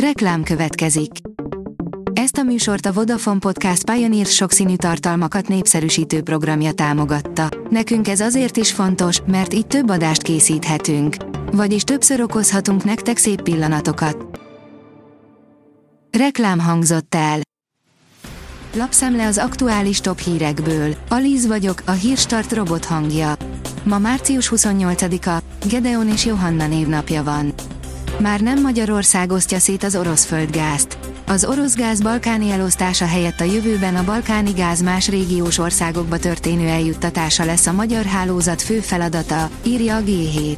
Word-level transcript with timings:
Reklám 0.00 0.42
következik. 0.42 1.10
Ezt 2.12 2.36
a 2.38 2.42
műsort 2.42 2.86
a 2.86 2.92
Vodafone 2.92 3.38
Podcast 3.38 3.90
Pioneer 3.90 4.26
sokszínű 4.26 4.76
tartalmakat 4.76 5.48
népszerűsítő 5.48 6.22
programja 6.22 6.72
támogatta. 6.72 7.48
Nekünk 7.70 8.08
ez 8.08 8.20
azért 8.20 8.56
is 8.56 8.72
fontos, 8.72 9.20
mert 9.26 9.54
így 9.54 9.66
több 9.66 9.90
adást 9.90 10.22
készíthetünk. 10.22 11.16
Vagyis 11.52 11.82
többször 11.82 12.20
okozhatunk 12.20 12.84
nektek 12.84 13.16
szép 13.16 13.42
pillanatokat. 13.42 14.40
Reklám 16.18 16.58
hangzott 16.58 17.14
el. 17.14 17.40
Lapszemle 18.74 19.26
az 19.26 19.38
aktuális 19.38 20.00
top 20.00 20.18
hírekből. 20.18 20.94
Alíz 21.08 21.46
vagyok, 21.46 21.82
a 21.86 21.90
hírstart 21.90 22.52
robot 22.52 22.84
hangja. 22.84 23.34
Ma 23.84 23.98
március 23.98 24.52
28-a, 24.54 25.42
Gedeon 25.68 26.08
és 26.08 26.24
Johanna 26.24 26.66
névnapja 26.66 27.22
van. 27.22 27.54
Már 28.18 28.40
nem 28.40 28.60
Magyarország 28.60 29.30
osztja 29.30 29.58
szét 29.58 29.84
az 29.84 29.96
orosz 29.96 30.24
földgázt. 30.24 30.98
Az 31.26 31.44
orosz 31.44 31.74
gáz 31.74 32.00
balkáni 32.00 32.50
elosztása 32.50 33.06
helyett 33.06 33.40
a 33.40 33.44
jövőben 33.44 33.96
a 33.96 34.04
balkáni 34.04 34.50
gáz 34.50 34.82
más 34.82 35.08
régiós 35.08 35.58
országokba 35.58 36.18
történő 36.18 36.68
eljuttatása 36.68 37.44
lesz 37.44 37.66
a 37.66 37.72
magyar 37.72 38.04
hálózat 38.04 38.62
fő 38.62 38.80
feladata, 38.80 39.50
írja 39.62 39.96
a 39.96 40.00
G7. 40.00 40.56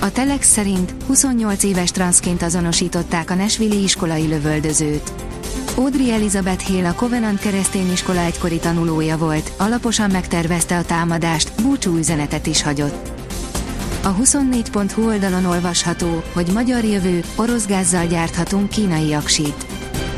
A 0.00 0.12
Telex 0.12 0.48
szerint 0.48 0.94
28 1.06 1.62
éves 1.62 1.90
transzként 1.90 2.42
azonosították 2.42 3.30
a 3.30 3.34
Nesvili 3.34 3.82
iskolai 3.82 4.26
lövöldözőt. 4.26 5.12
Audrey 5.76 6.10
Elizabeth 6.10 6.70
Hale 6.70 6.88
a 6.88 6.94
Covenant 6.94 7.38
keresztény 7.38 7.92
iskola 7.92 8.20
egykori 8.20 8.58
tanulója 8.58 9.18
volt, 9.18 9.52
alaposan 9.56 10.10
megtervezte 10.10 10.78
a 10.78 10.84
támadást, 10.84 11.62
búcsú 11.62 11.96
üzenetet 11.96 12.46
is 12.46 12.62
hagyott. 12.62 13.17
A 14.02 14.14
24.hu 14.14 15.06
oldalon 15.06 15.44
olvasható, 15.44 16.22
hogy 16.32 16.50
magyar 16.52 16.84
jövő, 16.84 17.24
orosz 17.36 17.66
gázzal 17.66 18.06
gyárthatunk 18.06 18.68
kínai 18.68 19.12
aksit. 19.12 19.66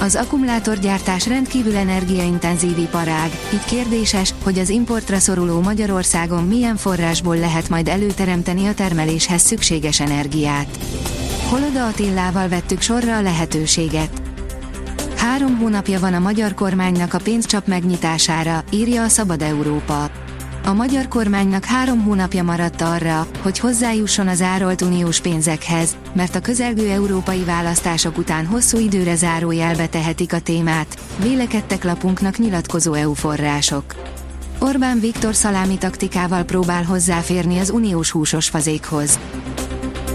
Az 0.00 0.14
akkumulátorgyártás 0.14 1.26
rendkívül 1.26 1.76
energiaintenzív 1.76 2.78
iparág, 2.78 3.30
így 3.52 3.64
kérdéses, 3.64 4.34
hogy 4.42 4.58
az 4.58 4.68
importra 4.68 5.18
szoruló 5.18 5.60
Magyarországon 5.60 6.44
milyen 6.44 6.76
forrásból 6.76 7.36
lehet 7.36 7.68
majd 7.68 7.88
előteremteni 7.88 8.66
a 8.66 8.74
termeléshez 8.74 9.42
szükséges 9.42 10.00
energiát. 10.00 10.78
Holoda 11.48 11.86
Attillával 11.86 12.48
vettük 12.48 12.80
sorra 12.80 13.16
a 13.16 13.22
lehetőséget. 13.22 14.22
Három 15.16 15.56
hónapja 15.56 16.00
van 16.00 16.14
a 16.14 16.18
magyar 16.18 16.54
kormánynak 16.54 17.14
a 17.14 17.18
pénzcsap 17.18 17.66
megnyitására, 17.66 18.64
írja 18.70 19.02
a 19.02 19.08
Szabad 19.08 19.42
Európa. 19.42 20.10
A 20.68 20.72
magyar 20.72 21.08
kormánynak 21.08 21.64
három 21.64 22.02
hónapja 22.02 22.42
maradt 22.42 22.80
arra, 22.80 23.26
hogy 23.42 23.58
hozzájusson 23.58 24.28
az 24.28 24.42
árolt 24.42 24.82
uniós 24.82 25.20
pénzekhez, 25.20 25.96
mert 26.12 26.34
a 26.34 26.40
közelgő 26.40 26.90
európai 26.90 27.44
választások 27.44 28.18
után 28.18 28.46
hosszú 28.46 28.78
időre 28.78 29.16
zárójelbe 29.16 29.86
tehetik 29.86 30.32
a 30.32 30.40
témát, 30.40 30.98
vélekedtek 31.22 31.84
lapunknak 31.84 32.38
nyilatkozó 32.38 32.92
EU 32.92 33.12
források. 33.12 33.94
Orbán 34.58 35.00
Viktor 35.00 35.34
szalámi 35.34 35.78
taktikával 35.78 36.42
próbál 36.42 36.84
hozzáférni 36.84 37.58
az 37.58 37.70
uniós 37.70 38.10
húsos 38.10 38.48
fazékhoz. 38.48 39.18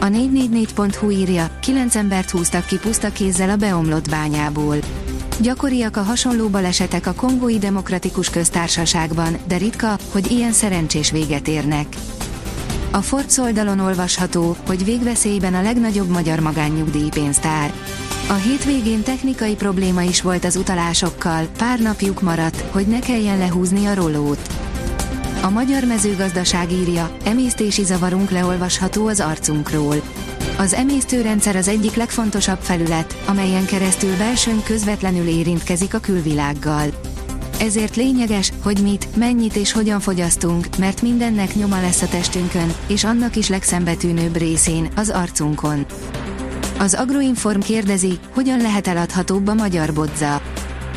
A 0.00 0.06
444.hu 0.06 1.10
írja, 1.10 1.50
9 1.60 1.96
embert 1.96 2.30
húztak 2.30 2.66
ki 2.66 2.78
puszta 2.78 3.10
kézzel 3.12 3.50
a 3.50 3.56
beomlott 3.56 4.10
bányából. 4.10 4.76
Gyakoriak 5.42 5.96
a 5.96 6.02
hasonló 6.02 6.48
balesetek 6.48 7.06
a 7.06 7.12
Kongói 7.12 7.58
Demokratikus 7.58 8.30
Köztársaságban, 8.30 9.36
de 9.46 9.56
ritka, 9.56 9.96
hogy 10.12 10.30
ilyen 10.30 10.52
szerencsés 10.52 11.10
véget 11.10 11.48
érnek. 11.48 11.86
A 12.90 13.02
Forbes 13.02 13.38
oldalon 13.38 13.78
olvasható, 13.78 14.56
hogy 14.66 14.84
végveszélyben 14.84 15.54
a 15.54 15.62
legnagyobb 15.62 16.08
magyar 16.08 16.40
magánnyugdíjpénztár. 16.40 17.72
A 18.28 18.32
hétvégén 18.32 19.02
technikai 19.02 19.54
probléma 19.54 20.02
is 20.02 20.22
volt 20.22 20.44
az 20.44 20.56
utalásokkal, 20.56 21.46
pár 21.58 21.80
napjuk 21.80 22.20
maradt, 22.20 22.64
hogy 22.70 22.86
ne 22.86 22.98
kelljen 22.98 23.38
lehúzni 23.38 23.86
a 23.86 23.94
rolót. 23.94 24.61
A 25.42 25.50
magyar 25.50 25.84
mezőgazdaság 25.84 26.72
írja, 26.72 27.16
emésztési 27.24 27.84
zavarunk 27.84 28.30
leolvasható 28.30 29.06
az 29.06 29.20
arcunkról. 29.20 29.94
Az 30.58 30.72
emésztőrendszer 30.72 31.56
az 31.56 31.68
egyik 31.68 31.94
legfontosabb 31.94 32.58
felület, 32.60 33.22
amelyen 33.26 33.64
keresztül 33.64 34.16
belsőnk 34.16 34.64
közvetlenül 34.64 35.26
érintkezik 35.26 35.94
a 35.94 35.98
külvilággal. 35.98 36.86
Ezért 37.60 37.96
lényeges, 37.96 38.52
hogy 38.62 38.78
mit, 38.82 39.16
mennyit 39.16 39.56
és 39.56 39.72
hogyan 39.72 40.00
fogyasztunk, 40.00 40.66
mert 40.78 41.02
mindennek 41.02 41.54
nyoma 41.54 41.80
lesz 41.80 42.02
a 42.02 42.08
testünkön, 42.08 42.74
és 42.86 43.04
annak 43.04 43.36
is 43.36 43.48
legszembetűnőbb 43.48 44.36
részén, 44.36 44.88
az 44.96 45.10
arcunkon. 45.10 45.86
Az 46.78 46.94
Agroinform 46.94 47.60
kérdezi, 47.60 48.18
hogyan 48.34 48.60
lehet 48.60 48.86
eladhatóbb 48.86 49.46
a 49.48 49.54
magyar 49.54 49.92
bodza. 49.92 50.40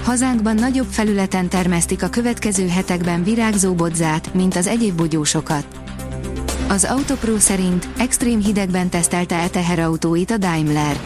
Hazánkban 0.06 0.56
nagyobb 0.56 0.88
felületen 0.90 1.50
termesztik 1.50 2.04
a 2.04 2.10
következő 2.10 2.68
hetekben 2.68 3.24
virágzó 3.24 3.74
bodzát, 3.74 4.34
mint 4.34 4.56
az 4.56 4.68
egyéb 4.68 4.96
bogyósokat. 4.96 5.66
Az 6.68 6.84
Autopro 6.84 7.40
szerint 7.40 7.88
extrém 7.98 8.40
hidegben 8.40 8.90
tesztelte 8.90 9.36
e 9.36 9.48
teherautóit 9.48 10.32
a 10.32 10.38
Daimler. 10.38 11.00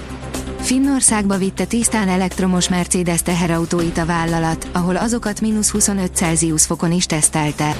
Finnországba 0.59 1.37
vitte 1.37 1.65
tisztán 1.65 2.07
elektromos 2.07 2.69
Mercedes 2.69 3.21
teherautóit 3.21 3.97
a 3.97 4.05
vállalat, 4.05 4.67
ahol 4.71 4.95
azokat 4.95 5.41
mínusz 5.41 5.69
25 5.69 6.15
Celsius 6.15 6.65
fokon 6.65 6.91
is 6.91 7.05
tesztelte. 7.05 7.75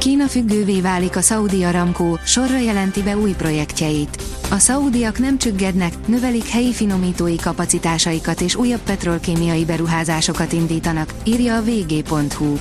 Kína 0.00 0.26
függővé 0.26 0.80
válik 0.80 1.16
a 1.16 1.20
Saudi 1.20 1.62
Aramco, 1.62 2.16
sorra 2.24 2.58
jelenti 2.58 3.02
be 3.02 3.16
új 3.16 3.30
projektjeit. 3.30 4.22
A 4.50 4.58
szaudiak 4.58 5.18
nem 5.18 5.38
csüggednek, 5.38 6.06
növelik 6.06 6.48
helyi 6.48 6.72
finomítói 6.72 7.36
kapacitásaikat 7.36 8.40
és 8.40 8.54
újabb 8.54 8.80
petrolkémiai 8.80 9.64
beruházásokat 9.64 10.52
indítanak, 10.52 11.14
írja 11.24 11.56
a 11.56 11.62
vg.hu. 11.62 12.58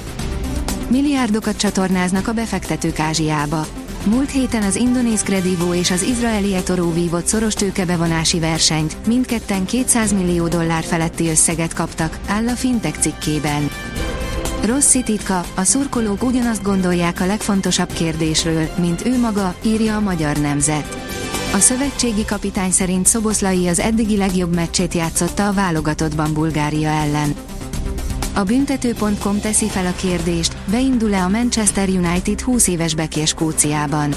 Milliárdokat 0.88 1.58
csatornáznak 1.58 2.28
a 2.28 2.34
befektetők 2.34 3.00
Ázsiába. 3.00 3.66
Múlt 4.06 4.32
héten 4.32 4.64
az 4.64 4.76
indonéz 4.76 5.22
Credivo 5.24 5.74
és 5.74 5.92
az 5.92 6.04
izraeli 6.04 6.56
eToro 6.56 6.94
vívott 6.94 7.28
szoros 7.28 7.54
tőkebevonási 7.54 8.40
versenyt, 8.40 9.08
mindketten 9.08 9.66
200 9.66 10.14
millió 10.14 10.48
dollár 10.48 10.84
feletti 10.84 11.30
összeget 11.30 11.74
kaptak, 11.74 12.20
áll 12.28 12.48
a 12.48 12.56
fintech 12.56 13.00
cikkében. 13.00 13.70
Rossz 14.66 14.96
titka, 15.03 15.46
a 15.56 15.64
szurkolók 15.64 16.24
ugyanazt 16.24 16.64
gondolják 16.64 17.22
a 17.22 17.25
legfontosabb 17.25 17.94
kérdésről, 17.94 18.70
mint 18.78 19.06
ő 19.06 19.20
maga, 19.20 19.56
írja 19.62 19.96
a 19.96 20.00
magyar 20.00 20.38
nemzet. 20.38 20.97
A 21.53 21.58
szövetségi 21.58 22.25
kapitány 22.25 22.72
szerint 22.72 23.08
Szoboszlai 23.08 23.68
az 23.68 23.80
eddigi 23.80 24.18
legjobb 24.18 24.56
meccsét 24.56 24.94
játszotta 24.94 25.48
a 25.48 25.53
válogatottban 25.53 26.34
Bulgária 26.34 26.90
ellen. 26.90 27.36
A 28.36 28.44
büntető.com 28.44 29.40
teszi 29.40 29.66
fel 29.66 29.86
a 29.86 29.94
kérdést, 29.96 30.56
beindul-e 30.72 31.24
a 31.24 31.30
Manchester 31.30 31.90
United 31.90 32.42
20 32.42 32.68
éves 32.68 32.96
bekér 32.96 33.28
Skóciában. 33.28 34.14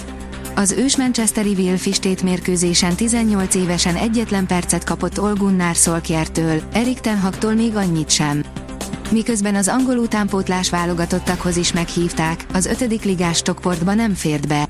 Az 0.54 0.72
ős 0.72 0.97
Manchesteri 0.97 1.52
Will 1.52 1.76
Fistét 1.76 2.22
mérkőzésen 2.22 2.94
18 2.94 3.54
évesen 3.54 3.97
egyetlen 3.97 4.47
percet 4.47 4.84
kapott 4.84 5.20
Olgunnár 5.20 5.76
Szolkjertől, 5.76 6.62
Erik 6.72 7.00
Tenhaktól 7.00 7.54
még 7.54 7.76
annyit 7.76 8.10
sem. 8.10 8.42
Miközben 9.12 9.55
az 9.55 9.69
angol 9.69 9.97
utánpótlás 9.97 10.71
válogatottakhoz 10.71 11.56
is 11.56 11.73
meghívták, 11.73 12.47
az 12.53 12.67
ötödik 12.67 13.05
ligás 13.05 13.37
Stockportba 13.37 13.95
nem 13.95 14.15
fért 14.15 14.49
be. 14.49 14.69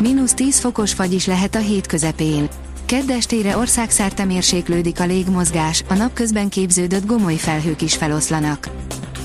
Minusz 0.00 0.34
10 0.34 0.58
fokos 0.58 0.92
fagy 0.92 1.12
is 1.12 1.26
lehet 1.26 1.54
a 1.54 1.58
hét 1.58 1.86
közepén. 1.86 2.48
Kedd 2.86 3.10
estére 3.10 3.56
országszerte 3.56 4.24
mérséklődik 4.24 5.00
a 5.00 5.04
légmozgás, 5.04 5.84
a 5.88 5.94
napközben 5.94 6.48
képződött 6.48 7.06
gomoly 7.06 7.34
felhők 7.34 7.82
is 7.82 7.96
feloszlanak. 7.96 8.68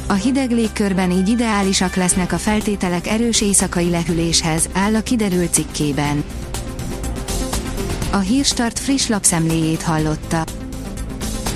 A 0.07 0.13
hideg 0.13 0.51
légkörben 0.51 1.11
így 1.11 1.29
ideálisak 1.29 1.95
lesznek 1.95 2.31
a 2.31 2.37
feltételek 2.37 3.07
erős 3.07 3.41
éjszakai 3.41 3.89
lehűléshez, 3.89 4.69
áll 4.73 4.95
a 4.95 5.01
kiderült 5.01 5.53
cikkében. 5.53 6.23
A 8.11 8.17
Hírstart 8.17 8.79
friss 8.79 9.07
lapszemléjét 9.07 9.81
hallotta. 9.81 10.62